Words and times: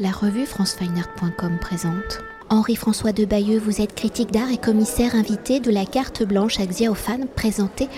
La 0.00 0.12
revue 0.12 0.46
francefineart.com 0.46 1.58
présente. 1.60 2.20
Henri-François 2.50 3.10
de 3.10 3.24
Bayeux, 3.24 3.58
vous 3.58 3.80
êtes 3.80 3.96
critique 3.96 4.30
d'art 4.30 4.52
et 4.52 4.56
commissaire 4.56 5.16
invité 5.16 5.58
de 5.58 5.72
la 5.72 5.84
carte 5.84 6.22
blanche 6.22 6.60
à 6.60 6.66
Xiaofan 6.66 7.26
présentée 7.34 7.88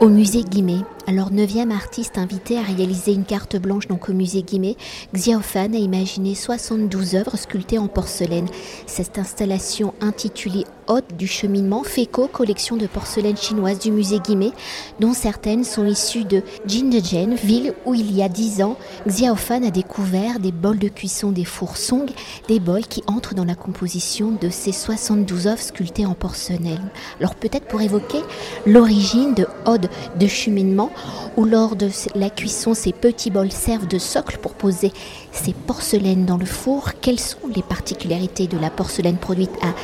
au 0.00 0.08
musée 0.08 0.44
Guimet. 0.44 0.84
Alors, 1.08 1.32
neuvième 1.32 1.72
artiste 1.72 2.18
invité 2.18 2.58
à 2.58 2.62
réaliser 2.62 3.14
une 3.14 3.24
carte 3.24 3.56
blanche 3.56 3.88
donc 3.88 4.10
au 4.10 4.12
musée 4.12 4.42
Guimet, 4.42 4.76
Xiaofan 5.14 5.72
a 5.72 5.78
imaginé 5.78 6.34
72 6.34 7.14
œuvres 7.14 7.38
sculptées 7.38 7.78
en 7.78 7.88
porcelaine. 7.88 8.46
Cette 8.84 9.18
installation 9.18 9.94
intitulée 10.02 10.66
Hôte 10.88 11.14
du 11.18 11.26
cheminement 11.26 11.82
fait 11.82 12.06
collection 12.06 12.78
de 12.78 12.86
porcelaine 12.86 13.36
chinoise 13.36 13.78
du 13.78 13.90
musée 13.90 14.20
Guimet, 14.20 14.52
dont 15.00 15.12
certaines 15.12 15.62
sont 15.62 15.84
issues 15.84 16.24
de 16.24 16.42
Jindejian, 16.66 17.34
ville 17.34 17.74
où 17.84 17.92
il 17.92 18.14
y 18.14 18.22
a 18.22 18.30
10 18.30 18.62
ans, 18.62 18.78
Xiaofan 19.06 19.64
a 19.64 19.70
découvert 19.70 20.40
des 20.40 20.50
bols 20.50 20.78
de 20.78 20.88
cuisson 20.88 21.30
des 21.30 21.44
fours 21.44 21.76
Song, 21.76 22.08
des 22.48 22.58
bols 22.58 22.86
qui 22.86 23.02
entrent 23.06 23.34
dans 23.34 23.44
la 23.44 23.54
composition 23.54 24.30
de 24.30 24.48
ces 24.48 24.72
72 24.72 25.46
œuvres 25.46 25.60
sculptées 25.60 26.06
en 26.06 26.14
porcelaine. 26.14 26.90
Alors 27.20 27.34
peut-être 27.34 27.66
pour 27.66 27.82
évoquer 27.82 28.20
l'origine 28.64 29.34
de 29.34 29.46
Ode 29.66 29.90
de 30.18 30.26
cheminement, 30.26 30.90
où 31.36 31.44
lors 31.44 31.76
de 31.76 31.88
la 32.14 32.30
cuisson, 32.30 32.74
ces 32.74 32.92
petits 32.92 33.30
bols 33.30 33.52
servent 33.52 33.86
de 33.86 33.98
socle 33.98 34.38
pour 34.38 34.54
poser 34.54 34.92
ces 35.32 35.52
porcelaines 35.52 36.24
dans 36.24 36.36
le 36.36 36.46
four. 36.46 36.92
Quelles 37.00 37.20
sont 37.20 37.38
les 37.54 37.62
particularités 37.62 38.46
de 38.46 38.58
la 38.58 38.70
porcelaine 38.70 39.16
produite 39.16 39.56
à 39.62 39.74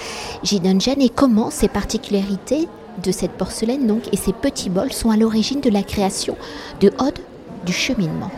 Jidanjian 0.42 0.96
et 1.00 1.08
comment 1.08 1.50
ces 1.50 1.68
particularités 1.68 2.68
de 3.02 3.12
cette 3.12 3.32
porcelaine 3.32 3.86
donc 3.86 4.02
et 4.12 4.16
ces 4.16 4.32
petits 4.32 4.70
bols 4.70 4.92
sont 4.92 5.10
à 5.10 5.16
l'origine 5.16 5.60
de 5.60 5.70
la 5.70 5.82
création 5.82 6.36
de 6.80 6.88
Ode 6.98 7.18
du 7.64 7.72
cheminement? 7.72 8.30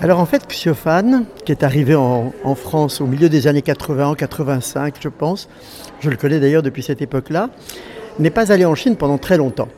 Alors 0.00 0.20
en 0.20 0.26
fait, 0.26 0.46
Xiofan, 0.46 1.24
qui 1.44 1.50
est 1.50 1.64
arrivé 1.64 1.96
en, 1.96 2.32
France 2.54 3.00
au 3.00 3.06
milieu 3.06 3.28
des 3.28 3.48
années 3.48 3.62
80, 3.62 4.14
85 4.14 4.94
je 5.00 5.08
pense, 5.08 5.48
je 5.98 6.08
le 6.08 6.16
connais 6.16 6.38
d'ailleurs 6.38 6.62
depuis 6.62 6.84
cette 6.84 7.02
époque-là, 7.02 7.50
n'est 8.20 8.30
pas 8.30 8.52
allé 8.52 8.64
en 8.64 8.76
Chine 8.76 8.94
pendant 8.96 9.18
très 9.18 9.36
longtemps. 9.36 9.68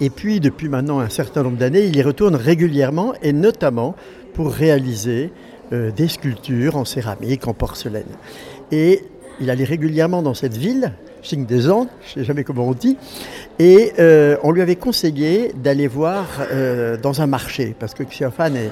Et 0.00 0.10
puis, 0.10 0.40
depuis 0.40 0.68
maintenant 0.68 1.00
un 1.00 1.08
certain 1.08 1.42
nombre 1.42 1.56
d'années, 1.56 1.84
il 1.84 1.96
y 1.96 2.02
retourne 2.02 2.34
régulièrement 2.34 3.14
et 3.22 3.32
notamment 3.32 3.94
pour 4.34 4.52
réaliser 4.52 5.30
euh, 5.72 5.90
des 5.90 6.08
sculptures 6.08 6.76
en 6.76 6.84
céramique, 6.84 7.48
en 7.48 7.54
porcelaine. 7.54 8.04
Et 8.70 9.02
il 9.40 9.48
allait 9.48 9.64
régulièrement 9.64 10.20
dans 10.20 10.34
cette 10.34 10.56
ville, 10.56 10.92
Xingdezan, 11.22 11.86
je 12.02 12.18
ne 12.18 12.24
sais 12.24 12.26
jamais 12.26 12.44
comment 12.44 12.68
on 12.68 12.74
dit, 12.74 12.98
et 13.58 13.92
euh, 13.98 14.36
on 14.42 14.50
lui 14.50 14.60
avait 14.60 14.76
conseillé 14.76 15.52
d'aller 15.54 15.86
voir 15.86 16.26
euh, 16.52 16.98
dans 16.98 17.22
un 17.22 17.26
marché, 17.26 17.74
parce 17.78 17.94
que 17.94 18.02
Xiaofan 18.02 18.54
est, 18.54 18.70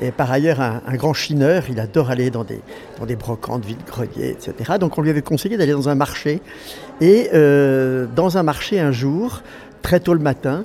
est 0.00 0.10
par 0.10 0.32
ailleurs 0.32 0.60
un, 0.60 0.94
grand 0.94 1.12
chineur, 1.12 1.64
il 1.68 1.78
adore 1.78 2.10
aller 2.10 2.30
dans 2.30 2.44
des, 2.44 2.60
dans 2.98 3.06
des 3.06 3.16
brocantes, 3.16 3.64
vides-greniers, 3.66 4.30
etc. 4.30 4.78
Donc 4.80 4.96
on 4.96 5.02
lui 5.02 5.10
avait 5.10 5.22
conseillé 5.22 5.58
d'aller 5.58 5.72
dans 5.72 5.90
un 5.90 5.94
marché. 5.94 6.40
Et 7.00 7.30
dans 7.32 8.38
un 8.38 8.42
marché 8.42 8.80
un 8.80 8.92
jour, 8.92 9.42
très 9.82 10.00
tôt 10.00 10.14
le 10.14 10.20
matin, 10.20 10.64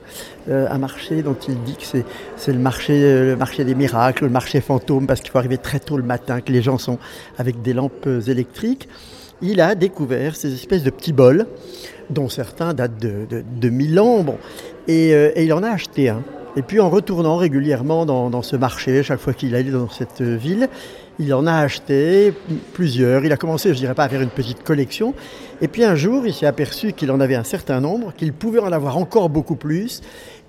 euh, 0.50 0.68
un 0.70 0.78
marché 0.78 1.22
dont 1.22 1.36
il 1.48 1.62
dit 1.64 1.76
que 1.76 2.04
c'est 2.38 2.54
le 2.54 2.60
marché, 2.60 3.02
le 3.02 3.36
marché 3.36 3.64
des 3.66 3.76
miracles, 3.76 4.26
le 4.26 4.30
marché 4.30 4.62
fantôme, 4.62 5.08
parce 5.08 5.22
qu'il 5.22 5.32
faut 5.32 5.40
arriver 5.40 5.58
très 5.58 5.80
tôt 5.80 5.98
le 5.98 6.04
matin, 6.04 6.42
que 6.42 6.52
les 6.52 6.62
gens 6.62 6.78
sont 6.78 7.00
avec 7.38 7.62
des 7.62 7.74
lampes 7.74 8.08
électriques. 8.28 8.88
Il 9.42 9.62
a 9.62 9.76
découvert 9.76 10.36
ces 10.36 10.54
espèces 10.54 10.84
de 10.84 10.90
petits 10.90 11.14
bols, 11.14 11.46
dont 12.10 12.30
certains 12.30 12.74
datent 12.74 13.00
de, 13.00 13.26
de, 13.30 13.44
de 13.60 13.70
1000 13.70 14.00
ans, 14.00 14.26
euh, 14.90 15.32
et 15.36 15.44
il 15.44 15.54
en 15.54 15.64
a 15.64 15.70
acheté 15.70 16.10
un. 16.10 16.24
Et 16.58 16.64
puis 16.64 16.80
en 16.80 16.90
retournant 16.90 17.38
régulièrement 17.38 18.08
dans, 18.08 18.42
ce 18.42 18.56
marché, 18.56 19.04
chaque 19.04 19.20
fois 19.20 19.34
qu'il 19.34 19.54
allait 19.54 19.70
dans 19.70 19.92
cette 19.92 20.24
ville, 20.24 20.70
il 21.20 21.32
en 21.36 21.46
a 21.46 21.54
acheté 21.54 22.34
plusieurs. 22.74 23.24
Il 23.24 23.32
a 23.32 23.38
commencé, 23.38 23.70
je 23.76 23.78
dirais 23.78 23.94
pas, 23.94 24.06
à 24.06 24.10
faire 24.10 24.24
une 24.24 24.32
petite 24.32 24.64
collection. 24.64 25.14
Et 25.62 25.68
puis 25.68 25.84
un 25.84 25.94
jour, 25.94 26.26
il 26.26 26.34
s'est 26.34 26.48
aperçu 26.48 26.94
qu'il 26.94 27.12
en 27.12 27.20
avait 27.20 27.36
un 27.36 27.44
certain 27.44 27.80
nombre, 27.80 28.12
qu'il 28.18 28.34
pouvait 28.34 28.60
en 28.60 28.72
avoir 28.72 28.98
encore 28.98 29.30
beaucoup 29.30 29.56
plus. 29.56 30.02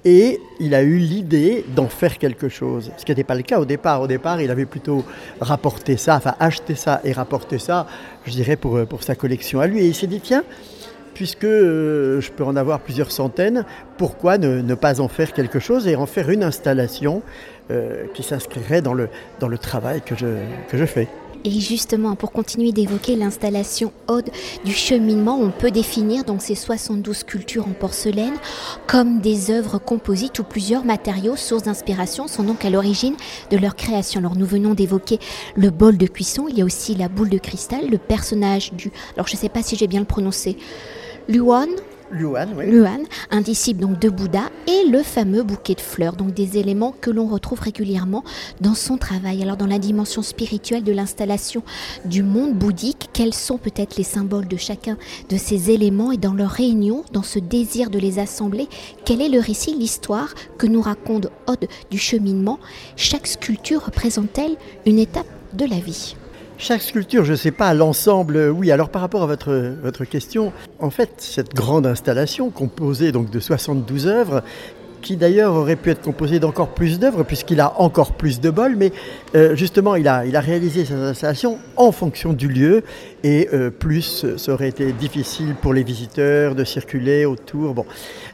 Et 0.06 0.40
il 0.60 0.74
a 0.74 0.82
eu 0.82 0.96
l'idée 0.96 1.66
d'en 1.76 1.88
faire 1.88 2.16
quelque 2.16 2.48
chose. 2.48 2.90
Ce 2.96 3.04
qui 3.04 3.10
n'était 3.10 3.22
pas 3.22 3.34
le 3.34 3.42
cas 3.42 3.60
au 3.60 3.66
départ. 3.66 4.00
Au 4.00 4.06
départ, 4.06 4.40
il 4.40 4.50
avait 4.50 4.64
plutôt 4.64 5.04
rapporté 5.42 5.98
ça, 5.98 6.16
enfin 6.16 6.36
acheté 6.40 6.74
ça 6.74 7.02
et 7.04 7.12
rapporté 7.12 7.58
ça, 7.58 7.86
je 8.24 8.30
dirais, 8.30 8.56
pour, 8.56 8.86
pour 8.86 9.02
sa 9.02 9.14
collection 9.14 9.60
à 9.60 9.66
lui. 9.66 9.80
Et 9.80 9.88
il 9.88 9.94
s'est 9.94 10.06
dit, 10.06 10.20
tiens, 10.20 10.44
puisque 11.18 11.42
euh, 11.42 12.20
je 12.20 12.30
peux 12.30 12.44
en 12.44 12.54
avoir 12.54 12.78
plusieurs 12.78 13.10
centaines, 13.10 13.64
pourquoi 13.96 14.38
ne, 14.38 14.74
pas 14.76 15.00
en 15.00 15.08
faire 15.08 15.32
quelque 15.32 15.58
chose 15.58 15.88
et 15.88 15.96
en 15.96 16.06
faire 16.06 16.30
une 16.30 16.44
installation 16.44 17.22
euh, 17.72 18.04
qui 18.14 18.22
s'inscrirait 18.22 18.82
dans 18.82 18.94
le, 18.94 19.08
dans 19.40 19.48
le 19.48 19.58
travail 19.58 20.00
que 20.00 20.14
je, 20.14 20.28
que 20.70 20.78
je 20.78 20.84
fais 20.84 21.08
et 21.44 21.60
justement, 21.60 22.16
pour 22.16 22.32
continuer 22.32 22.72
d'évoquer 22.72 23.14
l'installation 23.14 23.92
Ode 24.08 24.30
du 24.64 24.72
cheminement, 24.72 25.38
on 25.40 25.50
peut 25.50 25.70
définir 25.70 26.24
donc 26.24 26.42
ces 26.42 26.56
72 26.56 27.16
sculptures 27.16 27.66
en 27.66 27.72
porcelaine 27.72 28.34
comme 28.86 29.20
des 29.20 29.50
œuvres 29.50 29.78
composites 29.78 30.38
où 30.40 30.44
plusieurs 30.44 30.84
matériaux, 30.84 31.36
sources 31.36 31.62
d'inspiration, 31.62 32.26
sont 32.26 32.42
donc 32.42 32.64
à 32.64 32.70
l'origine 32.70 33.14
de 33.50 33.56
leur 33.56 33.76
création. 33.76 34.18
Alors 34.18 34.36
nous 34.36 34.46
venons 34.46 34.74
d'évoquer 34.74 35.20
le 35.54 35.70
bol 35.70 35.96
de 35.96 36.06
cuisson, 36.06 36.46
il 36.48 36.58
y 36.58 36.62
a 36.62 36.64
aussi 36.64 36.96
la 36.96 37.08
boule 37.08 37.30
de 37.30 37.38
cristal, 37.38 37.88
le 37.88 37.98
personnage 37.98 38.72
du... 38.72 38.90
Alors 39.14 39.28
je 39.28 39.34
ne 39.34 39.38
sais 39.38 39.48
pas 39.48 39.62
si 39.62 39.76
j'ai 39.76 39.86
bien 39.86 40.00
le 40.00 40.06
prononcé. 40.06 40.56
Luan, 41.28 41.68
Luan, 42.10 42.54
oui. 42.56 42.70
Luan, 42.70 43.02
un 43.30 43.42
disciple 43.42 43.82
donc 43.82 43.98
de 43.98 44.08
Bouddha, 44.08 44.50
et 44.66 44.88
le 44.88 45.02
fameux 45.02 45.42
bouquet 45.42 45.74
de 45.74 45.80
fleurs, 45.82 46.16
donc 46.16 46.32
des 46.32 46.56
éléments 46.56 46.94
que 47.02 47.10
l'on 47.10 47.26
retrouve 47.26 47.60
régulièrement 47.60 48.24
dans 48.62 48.72
son 48.74 48.96
travail. 48.96 49.42
Alors 49.42 49.58
dans 49.58 49.66
la 49.66 49.78
dimension 49.78 50.22
spirituelle 50.22 50.84
de 50.84 50.92
l'installation 50.92 51.62
du 52.06 52.22
monde 52.22 52.54
bouddhique, 52.54 53.10
quels 53.12 53.34
sont 53.34 53.58
peut-être 53.58 53.96
les 53.96 54.04
symboles 54.04 54.48
de 54.48 54.56
chacun 54.56 54.96
de 55.28 55.36
ces 55.36 55.70
éléments 55.70 56.12
et 56.12 56.16
dans 56.16 56.32
leur 56.32 56.50
réunion, 56.50 57.04
dans 57.12 57.22
ce 57.22 57.38
désir 57.38 57.90
de 57.90 57.98
les 57.98 58.18
assembler, 58.18 58.66
quel 59.04 59.20
est 59.20 59.28
le 59.28 59.40
récit, 59.40 59.74
l'histoire 59.74 60.32
que 60.56 60.66
nous 60.66 60.80
raconte 60.80 61.28
Ode 61.46 61.68
du 61.90 61.98
cheminement? 61.98 62.58
Chaque 62.96 63.26
sculpture 63.26 63.84
représente-t-elle 63.84 64.56
une 64.86 64.98
étape 64.98 65.28
de 65.52 65.66
la 65.66 65.78
vie? 65.78 66.16
Chaque 66.58 66.82
sculpture, 66.82 67.24
je 67.24 67.32
ne 67.32 67.36
sais 67.36 67.52
pas, 67.52 67.72
l'ensemble, 67.72 68.50
oui. 68.50 68.72
Alors 68.72 68.88
par 68.88 69.00
rapport 69.00 69.22
à 69.22 69.26
votre, 69.26 69.74
votre 69.80 70.04
question, 70.04 70.52
en 70.80 70.90
fait, 70.90 71.10
cette 71.18 71.54
grande 71.54 71.86
installation 71.86 72.50
composée 72.50 73.12
donc 73.12 73.30
de 73.30 73.38
72 73.38 74.08
œuvres, 74.08 74.42
qui 75.00 75.16
d'ailleurs 75.16 75.54
aurait 75.54 75.76
pu 75.76 75.90
être 75.90 76.02
composée 76.02 76.40
d'encore 76.40 76.70
plus 76.70 76.98
d'œuvres, 76.98 77.22
puisqu'il 77.22 77.60
a 77.60 77.80
encore 77.80 78.12
plus 78.12 78.40
de 78.40 78.50
bols, 78.50 78.74
mais 78.76 78.92
euh, 79.36 79.54
justement, 79.54 79.94
il 79.94 80.08
a, 80.08 80.26
il 80.26 80.34
a 80.34 80.40
réalisé 80.40 80.84
cette 80.84 80.96
installation 80.96 81.58
en 81.76 81.92
fonction 81.92 82.32
du 82.32 82.48
lieu, 82.48 82.82
et 83.22 83.48
euh, 83.52 83.70
plus 83.70 84.26
ça 84.36 84.52
aurait 84.52 84.68
été 84.68 84.90
difficile 84.92 85.54
pour 85.62 85.72
les 85.72 85.84
visiteurs 85.84 86.56
de 86.56 86.64
circuler 86.64 87.24
autour. 87.24 87.74
Bon. 87.74 87.86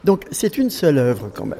Donc 0.03 0.25
c'est 0.31 0.57
une 0.57 0.71
seule 0.71 0.97
œuvre 0.97 1.29
quand 1.33 1.45
même, 1.45 1.59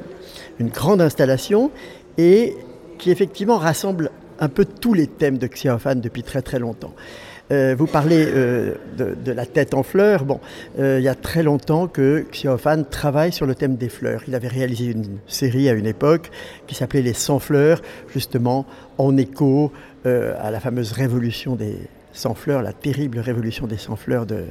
une 0.58 0.68
grande 0.68 1.00
installation, 1.00 1.70
et 2.18 2.56
qui 2.98 3.12
effectivement 3.12 3.58
rassemble 3.58 4.10
un 4.38 4.48
peu 4.48 4.64
tous 4.64 4.94
les 4.94 5.06
thèmes 5.06 5.38
de 5.38 5.46
Xiaofan 5.46 5.96
depuis 5.96 6.22
très 6.22 6.42
très 6.42 6.58
longtemps. 6.58 6.94
Euh, 7.52 7.76
vous 7.78 7.86
parlez 7.86 8.24
euh, 8.26 8.74
de, 8.96 9.32
la 9.32 9.46
tête 9.46 9.74
en 9.74 9.82
fleurs. 9.82 10.24
Bon, 10.24 10.40
euh, 10.78 10.98
il 10.98 11.04
y 11.04 11.08
a 11.08 11.14
très 11.14 11.42
longtemps 11.42 11.86
que 11.86 12.26
Xiaofan 12.32 12.84
travaille 12.90 13.32
sur 13.32 13.46
le 13.46 13.54
thème 13.54 13.76
des 13.76 13.88
fleurs. 13.88 14.22
Il 14.26 14.34
avait 14.34 14.48
réalisé 14.48 14.86
une 14.86 15.18
série 15.28 15.68
à 15.68 15.72
une 15.72 15.86
époque 15.86 16.30
qui 16.66 16.74
s'appelait 16.74 17.02
Les 17.02 17.12
100 17.12 17.38
fleurs, 17.38 17.80
justement 18.12 18.66
en 18.98 19.16
écho 19.16 19.72
à 20.04 20.52
la 20.52 20.60
fameuse 20.60 20.92
révolution 20.92 21.56
des 21.56 21.74
100 22.12 22.34
fleurs, 22.34 22.62
la 22.62 22.72
terrible 22.72 23.18
révolution 23.18 23.66
des 23.66 23.76
100 23.76 23.96
fleurs 23.96 24.24
de, 24.24 24.44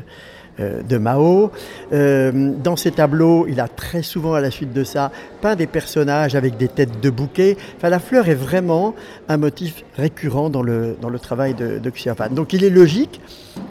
de 0.60 0.98
Mao. 0.98 1.52
Euh, 1.92 2.52
dans 2.64 2.76
ses 2.76 2.92
tableaux, 2.92 3.46
il 3.48 3.60
a 3.60 3.68
très 3.68 4.02
souvent, 4.02 4.34
à 4.34 4.42
la 4.42 4.52
suite 4.52 4.74
de 4.74 4.84
ça, 4.84 5.12
peint 5.42 5.56
des 5.56 5.68
personnages 5.68 6.36
avec 6.36 6.58
des 6.58 6.68
têtes 6.68 7.02
de 7.02 7.10
bouquets. 7.10 7.58
Enfin, 7.78 7.90
la 7.90 8.00
fleur 8.00 8.30
est 8.30 8.36
vraiment 8.36 8.96
un 9.28 9.38
motif 9.38 9.84
récurrent 9.98 10.50
dans 10.50 10.62
le, 10.62 10.96
dans 11.02 11.10
le 11.10 11.20
travail 11.20 11.54
de, 11.54 11.80
de. 11.80 11.92
Donc 12.34 12.54
il 12.54 12.64
est 12.64 12.70
logique 12.70 13.22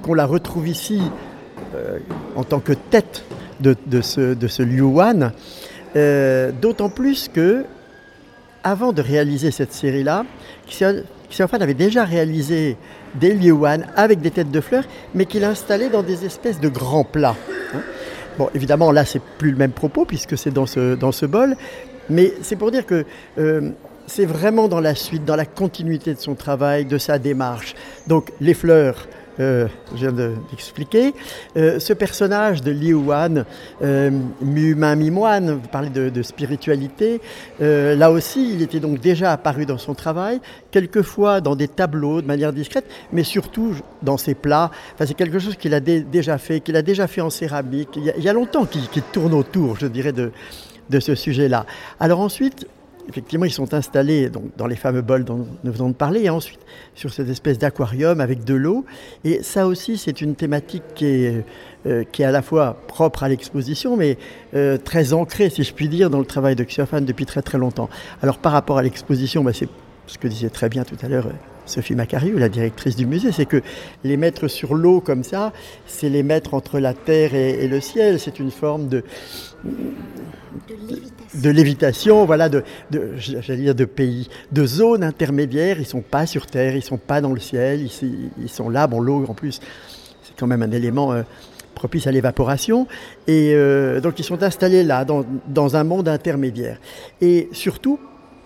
qu'on 0.03 0.15
la 0.15 0.27
retrouve 0.27 0.69
ici 0.69 1.01
euh, 1.75 1.99
en 2.37 2.45
tant 2.45 2.61
que 2.61 2.73
tête 2.73 3.25
de, 3.61 3.77
de, 3.87 4.01
ce, 4.01 4.35
de 4.35 4.47
ce 4.49 4.63
Liu 4.63 4.83
Wan, 4.83 5.33
euh, 5.97 6.51
d'autant 6.53 6.89
plus 6.89 7.29
que 7.29 7.65
avant 8.63 8.93
de 8.93 9.03
réaliser 9.03 9.51
cette 9.51 9.73
série-là, 9.73 10.25
Xiaofan 11.31 11.61
avait 11.61 11.75
déjà 11.75 12.05
réalisé 12.05 12.77
des 13.15 13.35
liuan 13.35 13.83
avec 13.97 14.21
des 14.21 14.31
têtes 14.31 14.51
de 14.51 14.61
fleurs, 14.61 14.85
mais 15.15 15.27
qu'il 15.27 15.45
installait 15.45 15.89
dans 15.89 16.03
des 16.03 16.25
espèces 16.25 16.61
de 16.61 16.69
grands 16.69 17.05
plats. 17.05 17.37
Bon, 18.39 18.49
évidemment, 18.55 18.91
là, 18.91 19.05
c'est 19.05 19.23
plus 19.23 19.53
le 19.53 19.57
même 19.57 19.73
propos 19.73 20.05
puisque 20.05 20.37
c'est 20.37 20.51
dans 20.51 20.67
ce, 20.67 20.95
dans 20.95 21.13
ce 21.13 21.27
bol, 21.27 21.57
mais 22.11 22.33
c'est 22.43 22.57
pour 22.57 22.71
dire 22.71 22.85
que 22.85 23.05
euh, 23.39 23.71
c'est 24.07 24.27
vraiment 24.27 24.69
dans 24.69 24.81
la 24.81 24.95
suite, 24.95 25.25
dans 25.25 25.37
la 25.37 25.47
continuité 25.47 26.15
de 26.15 26.19
son 26.19 26.35
travail, 26.35 26.85
de 26.85 26.99
sa 26.99 27.19
démarche. 27.19 27.75
Donc, 28.07 28.33
les 28.41 28.55
fleurs, 28.55 29.09
euh, 29.41 29.67
je 29.93 30.09
viens 30.09 30.13
d'expliquer. 30.13 31.15
Euh, 31.57 31.79
ce 31.81 31.93
personnage 31.93 32.63
de 32.63 32.71
Liu 32.71 32.95
Wan, 32.95 33.45
euh, 33.83 34.11
mi-humain, 34.41 34.95
mi-moine, 34.95 35.53
vous 35.53 35.69
parlez 35.69 35.91
de, 35.91 36.23
spiritualité, 36.23 37.21
là 37.61 38.11
aussi, 38.11 38.55
il 38.55 38.63
était 38.63 38.81
donc 38.81 39.01
déjà 39.01 39.33
apparu 39.33 39.67
dans 39.67 39.79
son 39.79 39.95
travail, 39.95 40.41
quelquefois 40.71 41.41
dans 41.41 41.57
des 41.57 41.69
tableaux 41.69 42.23
de 42.23 42.27
manière 42.27 42.53
discrète, 42.53 42.87
mais 43.13 43.25
surtout 43.25 43.75
dans 44.03 44.17
ses 44.17 44.35
plats. 44.35 44.71
Enfin, 44.95 45.07
c'est 45.07 45.15
quelque 45.15 45.39
chose 45.39 45.57
qu'il 45.57 45.75
a 45.75 45.81
déjà 45.81 46.39
fait, 46.39 46.61
qu'il 46.61 46.77
a 46.77 46.83
déjà 46.83 47.07
fait 47.07 47.21
en 47.21 47.31
céramique. 47.31 47.91
Il 47.97 48.23
y 48.23 48.29
a, 48.29 48.33
longtemps 48.33 48.65
qu'il 48.65 49.03
tourne 49.13 49.35
autour, 49.35 49.77
je 49.77 49.87
dirais, 49.87 50.13
de, 50.13 50.33
de 50.91 51.01
ce 51.01 51.15
sujet-là. 51.15 51.67
Alors 52.01 52.21
ensuite, 52.21 52.67
effectivement, 53.09 53.45
ils 53.45 53.53
sont 53.53 53.75
installés 53.75 54.31
dans 54.57 54.67
les 54.67 54.77
fameux 54.77 55.03
bols 55.03 55.25
dont 55.25 55.47
nous 55.63 55.73
venons 55.73 55.89
de 55.89 55.95
parler, 55.95 56.23
et 56.23 56.31
ensuite 56.31 56.61
sur 56.95 57.13
cette 57.13 57.29
espèce 57.29 57.59
d'aquarium 57.59 58.21
avec 58.21 58.45
de 58.45 58.55
l'eau. 58.55 58.85
Et 59.25 59.43
ça 59.43 59.67
aussi, 59.67 59.99
c'est 59.99 60.21
une 60.21 60.35
thématique 60.35 60.83
qui 60.95 61.07
est, 61.07 61.45
euh, 61.87 62.05
à 62.19 62.31
la 62.31 62.43
fois 62.43 62.77
propre 62.87 63.23
à 63.23 63.29
l'exposition, 63.29 63.97
mais 63.97 64.19
euh, 64.55 64.79
très 64.79 65.13
ancrée, 65.13 65.51
si 65.51 65.63
je 65.63 65.75
puis 65.75 65.89
dire, 65.89 66.11
dans 66.11 66.19
le 66.21 66.27
travail 66.27 66.57
de 66.57 66.65
Xiofan 66.65 67.03
depuis 67.03 67.27
très 67.27 67.43
très 67.43 67.59
longtemps. 67.59 67.89
Alors 68.23 68.39
par 68.39 68.53
rapport 68.53 68.79
à 68.79 68.83
l'exposition, 68.83 69.45
bah, 69.45 69.53
c'est 69.53 69.69
ce 70.07 70.19
que 70.19 70.29
disait 70.29 70.51
très 70.51 70.69
bien 70.69 70.85
tout 70.85 70.97
à 71.03 71.09
l'heure 71.09 71.27
euh, 71.27 71.33
Sophie 71.67 71.95
Macariou, 71.95 72.37
la 72.37 72.51
directrice 72.51 72.95
du 72.95 73.07
musée, 73.07 73.33
c'est 73.33 73.47
que 73.47 73.63
les 74.05 74.19
mettre 74.19 74.49
sur 74.49 74.75
l'eau 74.75 75.01
comme 75.01 75.25
ça, 75.25 75.53
c'est 75.87 76.11
les 76.11 76.23
mettre 76.23 76.53
entre 76.53 76.79
la 76.79 76.93
terre 76.93 77.35
et 77.35 77.67
le 77.67 77.81
ciel. 77.81 78.21
C'est 78.21 78.39
une 78.39 78.51
forme 78.51 78.89
de, 78.89 79.03
de 81.35 81.51
lévitation, 81.51 82.25
voilà, 82.25 82.49
de, 82.49 82.63
j'allais 83.17 83.63
dire 83.63 83.75
de 83.75 83.85
pays, 83.85 84.29
de 84.53 84.67
zones 84.67 85.03
intermédiaires. 85.03 85.81
Ils 85.81 85.87
sont 85.87 86.01
pas 86.01 86.27
sur 86.27 86.47
Terre, 86.47 86.77
ils 86.77 86.83
sont 86.83 86.99
pas 86.99 87.21
dans 87.21 87.33
le 87.33 87.41
ciel, 87.41 87.89
ils, 88.03 88.49
sont 88.49 88.69
là. 88.69 88.87
Bon, 88.87 89.01
l'eau 89.01 89.25
en 89.29 89.35
plus, 89.35 89.61
c'est 90.23 90.37
quand 90.39 90.47
même 90.47 90.63
un 90.63 90.71
élément 90.71 91.13
euh, 91.13 91.23
propice 91.75 92.07
à 92.07 92.13
l'évaporation. 92.13 92.87
Et 93.27 93.53
euh, 93.55 94.01
donc 94.01 94.19
ils 94.19 94.25
sont 94.25 94.43
installés 94.43 94.85
là, 94.85 95.05
dans, 95.05 95.25
dans, 95.49 95.77
un 95.77 95.85
monde 95.85 96.09
intermédiaire. 96.09 96.79
Et 97.21 97.49
surtout, 97.53 97.99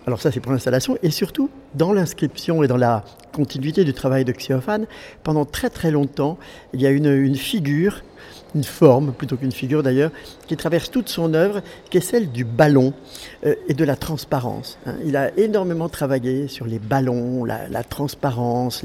alors 0.07 0.21
ça 0.21 0.31
c'est 0.31 0.39
pour 0.39 0.51
l'installation, 0.51 0.97
et 1.03 1.11
surtout 1.11 1.49
dans 1.75 1.93
l'inscription 1.93 2.63
et 2.63 2.67
dans 2.67 2.77
la 2.77 3.03
continuité 3.31 3.83
du 3.83 3.93
travail 3.93 4.25
de 4.25 4.31
Xiophane, 4.31 4.87
pendant 5.23 5.45
très 5.45 5.69
très 5.69 5.91
longtemps, 5.91 6.37
il 6.73 6.81
y 6.81 6.87
a 6.87 6.89
une 6.89 7.35
figure 7.35 8.01
une 8.55 8.63
forme 8.63 9.11
plutôt 9.13 9.37
qu'une 9.37 9.51
figure 9.51 9.83
d'ailleurs, 9.83 10.11
qui 10.47 10.57
traverse 10.57 10.89
toute 10.89 11.09
son 11.09 11.33
œuvre, 11.33 11.61
qui 11.89 11.97
est 11.97 12.01
celle 12.01 12.31
du 12.31 12.43
ballon 12.43 12.93
euh, 13.45 13.55
et 13.67 13.73
de 13.73 13.83
la 13.83 13.95
transparence. 13.95 14.77
Hein. 14.85 14.95
Il 15.05 15.15
a 15.15 15.37
énormément 15.37 15.89
travaillé 15.89 16.47
sur 16.47 16.65
les 16.65 16.79
ballons, 16.79 17.45
la, 17.45 17.83
transparence, 17.83 18.83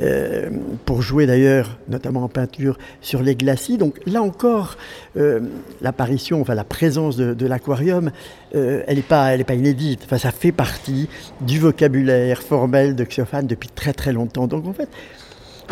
euh, 0.00 0.50
pour 0.84 1.02
jouer 1.02 1.26
d'ailleurs, 1.26 1.78
notamment 1.88 2.24
en 2.24 2.28
peinture, 2.28 2.78
sur 3.00 3.22
les 3.22 3.34
glacis. 3.34 3.78
Donc 3.78 4.00
là 4.06 4.22
encore, 4.22 4.76
euh, 5.16 5.40
l'apparition, 5.80 6.40
enfin 6.40 6.54
la 6.54 6.64
présence 6.64 7.16
de, 7.16 7.46
l'aquarium, 7.46 8.10
elle 8.52 8.96
n'est 8.96 9.02
pas, 9.02 9.36
pas 9.38 9.54
inédite. 9.54 10.02
Enfin, 10.04 10.18
ça 10.18 10.30
fait 10.30 10.52
partie 10.52 11.08
du 11.40 11.58
vocabulaire 11.58 12.42
formel 12.42 12.94
de 12.94 13.04
Xiophane 13.04 13.46
depuis 13.46 13.68
très 13.68 13.92
très 13.92 14.12
longtemps. 14.12 14.46
Donc 14.46 14.66
en 14.66 14.72
fait, 14.72 14.88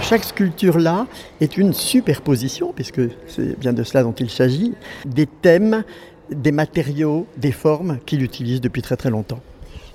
chaque 0.03 0.25
sculpture-là 0.25 1.07
est 1.41 1.57
une 1.57 1.73
superposition, 1.73 2.73
puisque 2.75 3.01
c'est 3.27 3.59
bien 3.59 3.73
de 3.73 3.83
cela 3.83 4.03
dont 4.03 4.13
il 4.13 4.31
s'agit, 4.31 4.75
des 5.05 5.27
thèmes, 5.27 5.85
des 6.31 6.53
matériaux, 6.53 7.27
des 7.37 7.53
formes 7.53 7.99
qu'il 8.07 8.23
utilise 8.23 8.61
depuis 8.61 8.83
très 8.83 8.97
très 8.97 9.11
longtemps. 9.11 9.41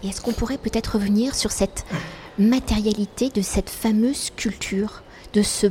Et 0.03 0.07
est-ce 0.07 0.21
qu'on 0.21 0.33
pourrait 0.33 0.57
peut-être 0.57 0.95
revenir 0.95 1.35
sur 1.35 1.51
cette 1.51 1.85
matérialité 2.39 3.29
de 3.29 3.41
cette 3.41 3.69
fameuse 3.69 4.15
sculpture, 4.15 5.03
de 5.33 5.41
ce 5.41 5.67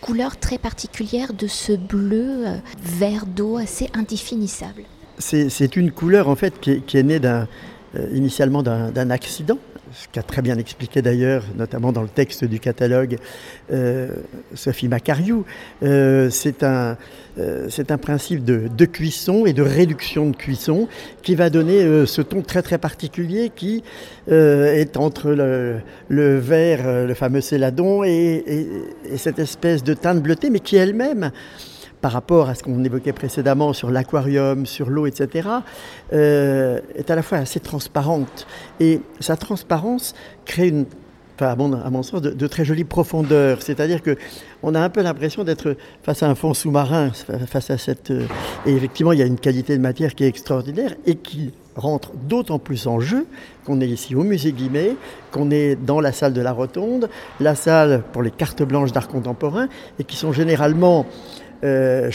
couleur 0.00 0.36
très 0.36 0.58
particulière, 0.58 1.32
de 1.32 1.46
ce 1.46 1.72
bleu 1.72 2.46
euh, 2.46 2.56
vert 2.82 3.26
d'eau 3.26 3.56
assez 3.56 3.88
indéfinissable? 3.94 4.82
C'est 5.18 5.76
une 5.76 5.92
couleur 5.92 6.28
en 6.28 6.34
fait 6.34 6.58
qui 6.60 6.98
est, 6.98 7.02
née 7.02 7.20
euh, 7.24 7.44
initialement 8.12 8.62
d'un 8.62 9.10
accident 9.10 9.58
ce 9.94 10.08
qu'a 10.08 10.22
très 10.22 10.42
bien 10.42 10.58
expliqué 10.58 11.02
d'ailleurs, 11.02 11.44
notamment 11.56 11.92
dans 11.92 12.02
le 12.02 12.08
texte 12.08 12.44
du 12.44 12.60
catalogue, 12.60 13.18
euh, 13.72 14.08
Sophie 14.54 14.88
Macariou, 14.88 15.44
euh, 15.82 16.30
c'est 16.30 16.62
un, 16.62 16.96
euh, 17.38 17.68
principe 18.00 18.44
de, 18.44 18.84
cuisson 18.84 19.46
et 19.46 19.52
de 19.52 19.62
réduction 19.62 20.30
de 20.30 20.36
cuisson 20.36 20.88
qui 21.22 21.34
va 21.34 21.50
donner 21.50 22.06
ce 22.06 22.20
ton 22.20 22.42
très 22.42 22.62
très 22.62 22.78
particulier 22.78 23.50
qui 23.54 23.82
est 24.28 24.96
entre 24.96 25.30
le, 25.30 25.76
le, 26.08 26.38
vert, 26.38 27.06
le 27.06 27.14
fameux 27.14 27.40
céladon, 27.40 28.02
et, 28.04 28.66
cette 29.16 29.38
espèce 29.38 29.84
de 29.84 29.94
teinte 29.94 30.22
bleutée, 30.22 30.50
mais 30.50 30.60
qui 30.60 30.76
elle-même 30.76 31.30
par 32.02 32.12
rapport 32.12 32.50
à 32.50 32.54
ce 32.54 32.62
qu'on 32.64 32.84
évoquait 32.84 33.12
précédemment 33.12 33.72
sur 33.72 33.90
l'aquarium, 33.90 34.66
sur 34.66 34.90
l'eau, 34.90 35.06
etc., 35.06 35.48
euh, 36.12 36.80
est 36.96 37.10
à 37.10 37.14
la 37.14 37.22
fois 37.22 37.38
assez 37.38 37.60
transparente. 37.60 38.46
Et 38.80 39.00
sa 39.20 39.36
transparence 39.36 40.14
crée 40.44 40.68
une, 40.68 40.84
à 41.38 41.56
mon, 41.56 42.02
sens, 42.02 42.20
de, 42.20 42.46
très 42.46 42.64
jolies 42.64 42.84
profondeurs. 42.84 43.62
C'est-à-dire 43.62 44.02
que 44.02 44.16
on 44.62 44.74
a 44.74 44.80
un 44.80 44.90
peu 44.90 45.02
l'impression 45.02 45.44
d'être 45.44 45.76
face 46.02 46.22
à 46.22 46.28
un 46.28 46.34
fond 46.34 46.54
sous-marin, 46.54 47.10
face 47.46 47.70
à 47.70 47.78
cette. 47.78 48.10
Euh, 48.10 48.26
et 48.66 48.74
effectivement, 48.74 49.12
il 49.12 49.20
y 49.20 49.22
a 49.22 49.26
une 49.26 49.38
qualité 49.38 49.76
de 49.76 49.82
matière 49.82 50.14
qui 50.14 50.24
est 50.24 50.28
extraordinaire 50.28 50.94
et 51.06 51.16
qui 51.16 51.52
rentre 51.74 52.12
d'autant 52.28 52.58
plus 52.58 52.86
en 52.86 53.00
jeu 53.00 53.26
qu'on 53.64 53.80
est 53.80 53.88
ici 53.88 54.14
au 54.14 54.24
musée 54.24 54.52
Guimet, 54.52 54.96
qu'on 55.30 55.50
est 55.50 55.76
dans 55.76 56.00
la 56.00 56.12
salle 56.12 56.32
de 56.34 56.40
la 56.40 56.52
Rotonde, 56.52 57.08
la 57.40 57.54
salle 57.54 58.02
pour 58.12 58.22
les 58.22 58.30
cartes 58.30 58.62
blanches 58.62 58.92
d'art 58.92 59.08
contemporain, 59.08 59.68
et 59.98 60.04
qui 60.04 60.16
sont 60.16 60.32
généralement 60.32 61.06
euh, 61.64 62.10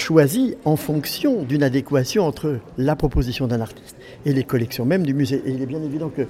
en 0.66 0.76
fonction 0.76 1.44
d'une 1.44 1.64
adéquation 1.64 2.26
entre 2.26 2.58
la 2.78 2.96
proposition 2.96 3.48
d'un 3.48 3.62
artiste 3.62 3.96
et 4.26 4.34
les 4.34 4.44
collections 4.44 4.86
même 4.86 5.04
du 5.04 5.14
musée. 5.14 5.42
Et 5.46 5.52
il 5.52 5.62
est 5.62 5.66
bien 5.66 5.82
évident 5.82 6.10
que 6.10 6.24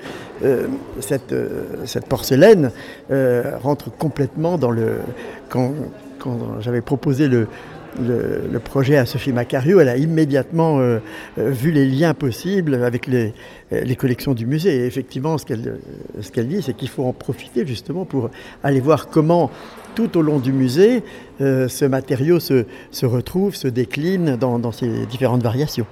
euh, 0.44 0.68
cette, 1.00 1.34
euh, 1.34 1.64
cette, 1.86 2.06
porcelaine 2.06 2.72
rentre 3.62 3.92
complètement 3.92 4.58
dans 4.58 4.72
le... 4.72 4.98
Quand, 5.50 5.74
quand 6.20 6.60
j'avais 6.62 6.82
proposé 6.82 7.28
le, 7.28 7.48
le, 8.00 8.60
projet 8.60 8.98
à 8.98 9.06
Sophie 9.06 9.32
Macario, 9.34 9.80
elle 9.80 9.90
a 9.90 9.98
immédiatement 9.98 10.80
vu 11.38 11.72
les 11.72 11.86
liens 11.86 12.14
possibles 12.14 12.76
avec 12.76 13.08
les, 13.08 13.34
les 13.72 13.96
collections 13.96 14.34
du 14.34 14.46
musée. 14.46 14.76
Et 14.76 14.86
effectivement, 14.86 15.38
ce 15.38 15.46
qu'elle 15.46 15.80
ce 16.20 16.32
qu'elle 16.32 16.48
dit, 16.48 16.62
c'est 16.62 16.76
qu'il 16.76 16.90
faut 16.90 17.06
en 17.06 17.14
profiter 17.14 17.66
justement 17.66 18.06
pour 18.06 18.30
aller 18.64 18.80
voir 18.80 19.08
comment 19.08 19.52
tout 19.98 20.16
au 20.16 20.22
long 20.22 20.38
du 20.38 20.54
musée, 20.54 21.04
euh, 21.42 21.68
ce 21.68 21.84
matériau 21.84 22.40
se, 22.40 22.66
retrouve, 23.02 23.56
se 23.56 23.68
décline 23.68 24.36
dans, 24.36 24.60
dans 24.60 24.72
ses 24.72 25.08
différentes 25.08 25.42
variations. 25.42 25.88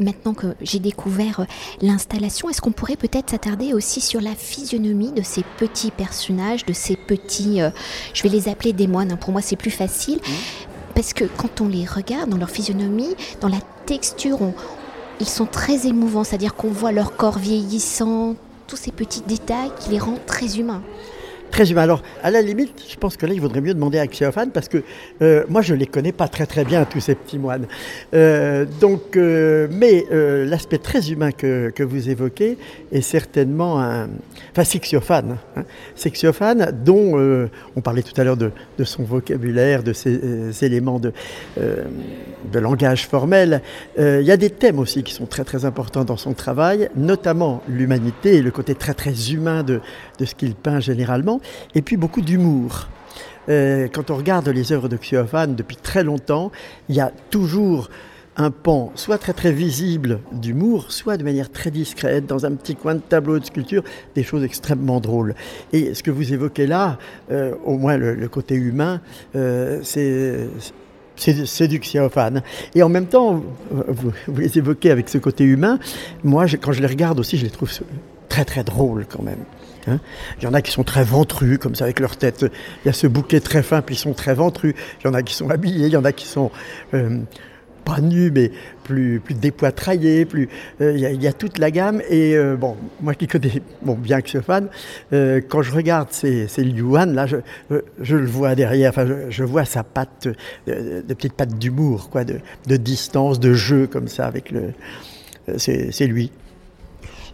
Maintenant 0.00 0.34
que 0.34 0.48
j'ai 0.60 0.78
découvert 0.78 1.40
euh, 1.40 1.44
l'installation, 1.80 2.50
est-ce 2.50 2.60
qu'on 2.60 2.72
pourrait 2.72 2.96
peut-être 2.96 3.30
s'attarder 3.30 3.72
aussi 3.72 4.02
sur 4.02 4.20
la 4.20 4.34
physionomie 4.34 5.12
de 5.12 5.22
ces 5.22 5.42
petits 5.56 5.90
personnages, 5.90 6.66
de 6.66 6.74
ces 6.74 6.94
petits, 6.94 7.62
euh, 7.62 7.70
je 8.12 8.22
vais 8.22 8.28
les 8.28 8.50
appeler 8.50 8.74
des 8.74 8.86
moines, 8.86 9.12
hein, 9.12 9.16
pour 9.16 9.32
moi 9.32 9.40
c'est 9.40 9.56
plus 9.56 9.70
facile, 9.70 10.20
parce 10.98 11.12
que 11.12 11.26
quand 11.26 11.60
on 11.60 11.68
les 11.68 11.84
regarde 11.84 12.28
dans 12.28 12.36
leur 12.36 12.50
physionomie, 12.50 13.14
dans 13.40 13.46
la 13.46 13.60
texture, 13.86 14.40
ils 15.20 15.28
sont 15.28 15.46
très 15.46 15.86
émouvants, 15.86 16.24
c'est-à-dire 16.24 16.56
qu'on 16.56 16.72
voit 16.72 16.90
leur 16.90 17.14
corps 17.14 17.38
vieillissant, 17.38 18.34
tous 18.66 18.74
ces 18.74 18.90
petits 18.90 19.20
détails 19.20 19.70
qui 19.78 19.90
les 19.90 20.00
rendent 20.00 20.26
très 20.26 20.58
humains 20.58 20.82
très 21.50 21.70
humain. 21.70 21.82
Alors, 21.82 22.02
à 22.22 22.30
la 22.30 22.42
limite, 22.42 22.82
je 22.88 22.96
pense 22.96 23.16
que 23.16 23.26
là, 23.26 23.32
il 23.34 23.40
vaudrait 23.40 23.60
mieux 23.60 23.74
demander 23.74 23.98
à 23.98 24.06
Xiophane 24.06 24.50
parce 24.50 24.68
que 24.68 24.82
euh, 25.22 25.44
moi, 25.48 25.62
je 25.62 25.74
ne 25.74 25.78
les 25.78 25.86
connais 25.86 26.12
pas 26.12 26.28
très 26.28 26.46
très 26.46 26.64
bien, 26.64 26.84
tous 26.84 27.00
ces 27.00 27.14
petits 27.14 27.38
moines. 27.38 27.66
Euh, 28.14 28.64
donc, 28.80 29.16
euh, 29.16 29.68
mais 29.70 30.04
l'aspect 30.10 30.78
très 30.78 31.10
humain 31.10 31.32
que, 31.32 31.70
que, 31.70 31.82
vous 31.82 32.10
évoquez 32.10 32.58
est 32.92 33.00
certainement 33.00 33.80
un. 33.80 34.08
Enfin, 34.52 34.64
c'est 34.64 34.78
Xiophane. 34.80 35.38
Hein. 35.56 36.70
Dont 36.84 37.48
on 37.76 37.80
parlait 37.80 38.02
tout 38.02 38.18
à 38.20 38.24
l'heure 38.24 38.36
de, 38.36 38.50
de, 38.78 38.84
son 38.84 39.02
vocabulaire, 39.02 39.82
de 39.82 39.92
ses 39.92 40.64
éléments 40.64 40.98
de, 40.98 41.12
de 41.56 42.58
langage 42.58 43.06
formel. 43.06 43.62
Il 43.98 44.22
y 44.22 44.30
a 44.30 44.36
des 44.36 44.50
thèmes 44.50 44.78
aussi 44.78 45.02
qui 45.02 45.14
sont 45.14 45.26
très 45.26 45.44
très 45.44 45.64
importants 45.64 46.04
dans 46.04 46.16
son 46.16 46.34
travail, 46.34 46.90
notamment 46.96 47.62
l'humanité 47.68 48.36
et 48.36 48.42
le 48.42 48.50
côté 48.50 48.74
très 48.74 48.94
très 48.94 49.32
humain 49.32 49.62
de, 49.62 49.80
de 50.18 50.24
ce 50.24 50.34
qu'il 50.34 50.54
peint 50.54 50.80
généralement 50.80 51.37
et 51.74 51.82
puis 51.82 51.96
beaucoup 51.96 52.20
d'humour. 52.20 52.88
Euh, 53.48 53.88
quand 53.90 54.10
on 54.10 54.16
regarde 54.16 54.48
les 54.48 54.72
œuvres 54.72 54.88
de 54.88 54.96
Xiophane 54.96 55.54
depuis 55.54 55.76
très 55.76 56.04
longtemps, 56.04 56.52
il 56.88 56.96
y 56.96 57.00
a 57.00 57.10
toujours 57.30 57.88
un 58.36 58.52
pan, 58.52 58.92
soit 58.94 59.18
très 59.18 59.32
très 59.32 59.50
visible 59.50 60.20
d'humour, 60.32 60.92
soit 60.92 61.16
de 61.16 61.24
manière 61.24 61.50
très 61.50 61.72
discrète, 61.72 62.24
dans 62.24 62.46
un 62.46 62.52
petit 62.52 62.76
coin 62.76 62.94
de 62.94 63.00
tableau 63.00 63.40
de 63.40 63.44
sculpture, 63.44 63.82
des 64.14 64.22
choses 64.22 64.44
extrêmement 64.44 65.00
drôles. 65.00 65.34
Et 65.72 65.92
ce 65.94 66.04
que 66.04 66.12
vous 66.12 66.32
évoquez 66.32 66.66
là, 66.68 66.98
euh, 67.32 67.54
au 67.64 67.76
moins 67.76 67.96
le, 67.96 68.28
côté 68.28 68.54
humain, 68.54 69.00
euh, 69.34 69.80
c'est 69.82 70.48
c'est 71.16 71.66
du 71.66 71.80
Xiophane. 71.80 72.42
Et 72.76 72.82
en 72.84 72.88
même 72.88 73.06
temps, 73.06 73.42
vous, 73.72 74.12
vous, 74.28 74.40
les 74.40 74.56
évoquez 74.56 74.92
avec 74.92 75.08
ce 75.08 75.18
côté 75.18 75.42
humain. 75.42 75.80
Moi, 76.22 76.46
quand 76.60 76.70
je 76.70 76.80
les 76.80 76.86
regarde 76.86 77.18
aussi, 77.18 77.36
je 77.36 77.42
les 77.42 77.50
trouve 77.50 77.72
très 78.28 78.44
très 78.44 78.62
drôles 78.62 79.04
quand 79.10 79.24
même. 79.24 79.40
Hein. 79.86 79.98
il 80.38 80.44
y 80.44 80.46
en 80.46 80.54
a 80.54 80.62
qui 80.62 80.70
sont 80.70 80.84
très 80.84 81.04
ventrus, 81.04 81.58
comme 81.58 81.74
ça, 81.74 81.84
avec 81.84 82.00
leur 82.00 82.16
tête. 82.16 82.44
Il 82.84 82.86
y 82.86 82.88
a 82.88 82.92
ce 82.92 83.06
bouquet 83.06 83.40
très 83.40 83.62
fin, 83.62 83.82
puis 83.82 83.94
ils 83.94 83.98
sont 83.98 84.14
très 84.14 84.34
ventrus. 84.34 84.74
Il 85.00 85.06
y 85.06 85.10
en 85.10 85.14
a 85.14 85.22
qui 85.22 85.34
sont 85.34 85.50
habillés, 85.50 85.86
il 85.86 85.92
y 85.92 85.96
en 85.96 86.04
a 86.04 86.12
qui 86.12 86.26
sont 86.26 86.50
euh, 86.94 87.20
pas 87.84 88.00
nus, 88.00 88.30
mais 88.30 88.50
plus, 88.84 89.20
plus 89.20 89.34
dépoitraillés. 89.34 90.24
Plus, 90.24 90.48
euh, 90.80 90.92
il, 90.94 91.22
y 91.22 91.26
a, 91.26 91.32
toute 91.32 91.58
la 91.58 91.70
gamme. 91.70 92.02
Et 92.08 92.36
euh, 92.36 92.56
bon, 92.56 92.76
moi 93.00 93.14
qui 93.14 93.26
connais 93.26 93.62
bon, 93.82 93.94
bien 93.94 94.20
que 94.20 94.30
ce 94.30 94.40
fan, 94.40 94.68
quand 95.10 95.62
je 95.62 95.72
regarde 95.72 96.08
ces, 96.10 96.48
ces 96.48 96.62
Yuan, 96.62 97.14
là, 97.14 97.26
je, 97.26 97.36
je, 98.00 98.16
le 98.16 98.26
vois 98.26 98.54
derrière. 98.54 98.90
Enfin, 98.90 99.06
je, 99.28 99.44
vois 99.44 99.64
sa 99.64 99.84
patte, 99.84 100.28
de, 100.66 101.02
petites 101.14 101.34
pattes 101.34 101.58
d'humour, 101.58 102.10
quoi, 102.10 102.24
de, 102.24 102.40
de, 102.66 102.76
distance, 102.76 103.40
de 103.40 103.54
jeu, 103.54 103.86
comme 103.86 104.08
ça, 104.08 104.26
avec 104.26 104.50
le. 104.50 104.72
C'est 105.56 106.06
lui. 106.06 106.30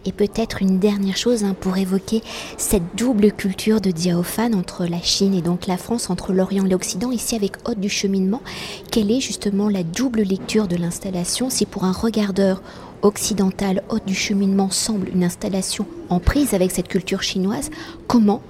Et 0.07 0.11
peut-être 0.11 0.61
une 0.61 0.77
dernière 0.77 1.17
chose 1.17 1.43
hein, 1.43 1.55
pour 1.59 1.77
évoquer 1.77 2.21
cette 2.57 2.95
double 2.95 3.31
culture 3.31 3.81
de 3.81 3.89
Diaophane 3.89 4.53
entre 4.53 4.85
la 4.85 5.01
Chine 5.01 5.33
et 5.33 5.41
donc 5.41 5.65
la 5.65 5.77
France, 5.77 6.11
entre 6.11 6.31
l'Orient 6.31 6.65
et 6.65 6.69
l'Occident, 6.69 7.11
ici 7.11 7.35
avec 7.35 7.53
Hôte 7.67 7.79
du 7.79 7.89
cheminement. 7.89 8.43
Quelle 8.91 9.11
est 9.11 9.19
justement 9.19 9.67
la 9.67 9.81
double 9.81 10.21
lecture 10.21 10.67
de 10.67 10.75
l'installation? 10.75 11.49
Si 11.49 11.65
pour 11.65 11.85
un 11.85 11.91
regardeur 11.91 12.61
occidental, 13.01 13.81
Hôte 13.89 14.05
du 14.05 14.13
cheminement 14.13 14.69
semble 14.69 15.09
une 15.09 15.23
installation 15.23 15.87
en 16.09 16.19
prise 16.19 16.53
avec 16.53 16.71
cette 16.71 16.87
culture 16.87 17.23
chinoise, 17.23 17.71
comment 18.07 18.41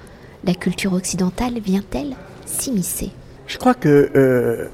la 0.43 0.55
culture 0.55 0.93
occidentale 0.93 1.59
vient-elle 1.59 2.15
s'immiscer? 2.45 3.11
Je 3.47 3.57
crois 3.57 3.73
que... 3.75 4.11
Euh... 4.15 4.67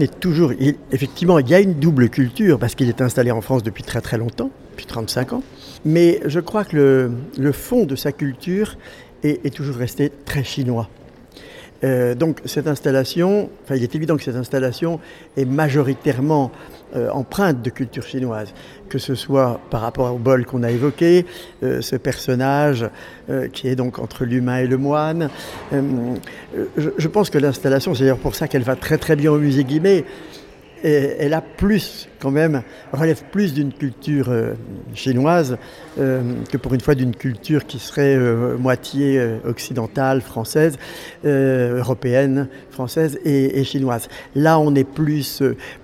est 0.00 0.20
toujours. 0.20 0.52
effectivement, 0.92 1.38
il 1.38 1.48
y 1.48 1.54
a 1.54 1.60
une 1.60 1.74
double 1.74 2.08
culture 2.08 2.58
parce 2.58 2.74
qu'il 2.74 2.88
est 2.88 3.02
installé 3.02 3.30
en 3.30 3.42
France 3.42 3.62
depuis 3.62 3.82
très 3.82 4.00
très 4.00 4.16
longtemps. 4.16 4.50
35 4.86 5.32
ans. 5.32 5.42
Mais 5.84 6.20
je 6.24 6.40
crois 6.40 6.64
que 6.64 7.10
le, 7.38 7.52
fond 7.52 7.84
de 7.84 7.96
sa 7.96 8.12
culture 8.12 8.76
est, 9.22 9.54
toujours 9.54 9.76
resté 9.76 10.10
très 10.24 10.44
chinois. 10.44 10.88
Euh, 11.82 12.14
donc 12.14 12.40
cette 12.44 12.66
installation, 12.66 13.48
enfin 13.64 13.74
il 13.74 13.82
est 13.82 13.94
évident 13.94 14.18
que 14.18 14.22
cette 14.22 14.36
installation 14.36 15.00
est 15.38 15.46
majoritairement 15.46 16.52
euh, 16.94 17.08
empreinte 17.08 17.62
de 17.62 17.70
culture 17.70 18.02
chinoise, 18.02 18.52
que 18.90 18.98
ce 18.98 19.14
soit 19.14 19.60
par 19.70 19.80
rapport 19.80 20.12
au 20.14 20.18
bol 20.18 20.44
qu'on 20.44 20.62
a 20.62 20.70
évoqué, 20.70 21.24
euh, 21.62 21.80
ce 21.80 21.96
personnage 21.96 22.86
qui 23.52 23.68
est 23.68 23.76
donc 23.76 23.98
entre 23.98 24.24
l'humain 24.24 24.58
et 24.58 24.66
le 24.66 24.76
moine. 24.76 25.30
Je, 25.72 27.08
pense 27.08 27.30
que 27.30 27.38
l'installation, 27.38 27.94
c'est 27.94 28.02
d'ailleurs 28.02 28.18
pour 28.18 28.34
ça 28.34 28.48
qu'elle 28.48 28.64
va 28.64 28.74
très 28.74 28.98
très 28.98 29.14
bien 29.14 29.30
au 29.30 29.38
musée 29.38 29.62
Guimet, 29.62 30.04
elle 30.82 31.32
a 31.32 31.40
plus, 31.40 32.09
quand 32.20 32.30
même, 32.30 32.62
relève 32.92 33.22
plus 33.32 33.54
d'une 33.54 33.72
culture 33.72 34.26
euh, 34.28 34.54
chinoise 34.94 35.56
euh, 35.98 36.20
que 36.50 36.56
pour 36.56 36.74
une 36.74 36.80
fois 36.80 36.94
d'une 36.94 37.16
culture 37.16 37.66
qui 37.66 37.78
serait 37.78 38.16
euh, 38.16 38.56
moitié 38.58 39.20
occidentale, 39.44 40.20
française, 40.20 40.76
européenne, 41.24 42.48
française 42.70 43.18
et, 43.24 43.64
chinoise. 43.64 44.08
Là, 44.34 44.58
on 44.58 44.74
est 44.74 44.84
plus. 44.84 45.42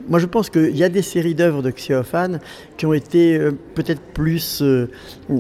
moi, 0.08 0.18
je 0.18 0.26
pense 0.26 0.50
qu'il 0.50 0.76
y 0.76 0.84
a 0.84 0.88
des 0.88 1.02
séries 1.02 1.34
d'œuvres 1.34 1.62
de 1.62 1.70
Xiaofan 1.70 2.38
qui 2.76 2.86
ont 2.86 2.92
été 2.92 3.38
peut-être 3.74 4.00
plus 4.14 4.62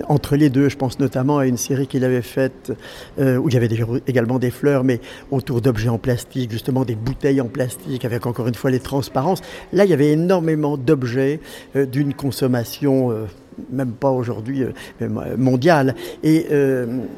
entre 0.08 0.36
les 0.36 0.48
deux. 0.48 0.68
Je 0.68 0.76
pense 0.76 0.98
notamment 0.98 1.38
à 1.38 1.46
une 1.46 1.56
série 1.56 1.86
qu'il 1.86 2.04
avait 2.04 2.22
faite 2.22 2.72
où 3.18 3.48
il 3.48 3.54
y 3.54 3.56
avait 3.56 3.68
également 4.06 4.38
des 4.38 4.50
fleurs, 4.50 4.84
mais 4.84 5.00
autour 5.30 5.60
d'objets 5.60 5.88
en 5.88 5.98
plastique, 5.98 6.50
justement 6.50 6.84
des 6.84 6.94
bouteilles 6.94 7.40
en 7.40 7.48
plastique, 7.48 8.04
avec 8.04 8.26
encore 8.26 8.48
une 8.48 8.54
fois 8.54 8.70
les 8.70 8.80
transparences. 8.80 9.42
Là, 9.72 9.84
il 9.84 9.90
y 9.90 9.94
avait 9.94 10.12
énormément 10.12 10.76
d'objets 10.86 11.40
euh, 11.74 11.84
d'une 11.84 12.14
consommation 12.14 13.10
euh, 13.10 13.26
même 13.70 13.92
pas 13.92 14.10
aujourd'hui 14.10 14.62
euh, 14.62 15.36
mondiale. 15.36 15.94
Et 16.22 16.46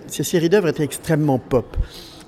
ces 0.07 0.23
séries 0.23 0.49
d'œuvres 0.49 0.69
étaient 0.69 0.85
extrêmement 0.85 1.39
pop. 1.39 1.77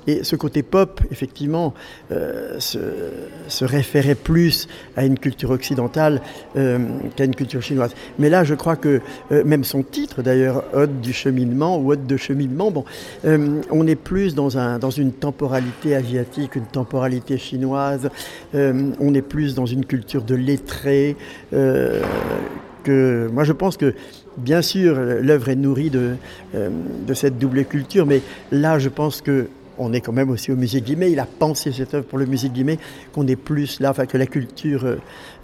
Et 0.06 0.24
ce 0.24 0.36
côté 0.36 0.62
pop, 0.62 1.00
effectivement, 1.10 1.74
euh, 2.12 2.58
se, 2.58 3.64
référait 3.64 4.14
plus 4.14 4.68
à 4.96 5.04
une 5.04 5.18
culture 5.18 5.50
occidentale 5.50 6.22
euh, 6.56 6.78
qu'à 7.16 7.24
une 7.24 7.34
culture 7.34 7.62
chinoise. 7.62 7.94
Mais 8.18 8.30
là, 8.30 8.44
je 8.44 8.54
crois 8.54 8.76
que 8.76 9.00
euh, 9.32 9.44
même 9.44 9.64
son 9.64 9.82
titre, 9.82 10.22
d'ailleurs, 10.22 10.64
Ode 10.72 11.00
du 11.00 11.12
cheminement 11.12 11.78
ou 11.78 11.92
Ode 11.92 12.06
de 12.06 12.16
cheminement, 12.16 12.70
bon, 12.70 12.84
on 13.24 13.86
est 13.86 13.96
plus 13.96 14.34
dans, 14.34 14.58
un, 14.58 14.78
dans 14.78 14.90
une 14.90 15.12
temporalité 15.12 15.94
asiatique, 15.94 16.56
une 16.56 16.66
temporalité 16.66 17.38
chinoise, 17.38 18.08
on 18.54 19.14
est 19.14 19.22
plus 19.22 19.54
dans 19.54 19.66
une 19.66 19.84
culture 19.84 20.22
de 20.22 20.34
lettré. 20.34 21.16
que 21.50 23.28
moi, 23.32 23.44
je 23.44 23.52
pense 23.52 23.76
que 23.76 23.94
Bien 24.36 24.62
sûr, 24.62 24.94
l'œuvre 24.94 25.48
est 25.50 25.56
nourrie 25.56 25.90
de, 25.90 26.12
de 26.54 27.14
cette 27.14 27.36
double 27.36 27.64
culture, 27.64 28.06
mais 28.06 28.22
là, 28.52 28.78
je 28.78 28.88
pense 28.88 29.20
que 29.20 29.48
on 29.80 29.92
est 29.92 30.00
quand 30.00 30.12
même 30.12 30.30
aussi 30.30 30.52
au 30.52 30.56
musée 30.56 30.80
Guimet. 30.80 31.10
Il 31.10 31.18
a 31.18 31.26
pensé 31.26 31.72
cette 31.72 31.94
œuvre 31.94 32.06
pour 32.06 32.18
le 32.18 32.26
musée 32.26 32.50
Guimet, 32.50 32.78
qu'on 33.12 33.26
est 33.26 33.36
plus 33.36 33.80
là, 33.80 33.90
enfin 33.90 34.06
que 34.06 34.18
la 34.18 34.26
culture 34.26 34.84
euh, 34.84 34.96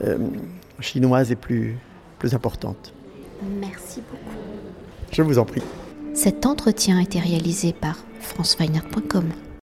euh, 0.04 0.18
chinoise 0.80 1.32
est 1.32 1.36
plus, 1.36 1.76
plus 2.18 2.34
importante. 2.34 2.92
Merci 3.60 4.00
beaucoup. 4.00 4.22
Je 5.10 5.22
vous 5.22 5.38
en 5.38 5.44
prie. 5.44 5.62
Cet 6.14 6.46
entretien 6.46 6.98
a 6.98 7.02
été 7.02 7.18
réalisé 7.18 7.72
par 7.72 7.96
franceweiner.com. 8.20 9.24